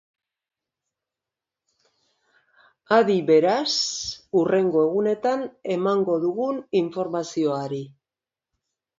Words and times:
Adi, 2.97 3.17
beraz, 3.27 3.73
hurrengo 4.39 4.85
egunetan 4.85 5.43
emango 5.75 6.15
dugun 6.25 6.57
informazioari. 6.81 7.83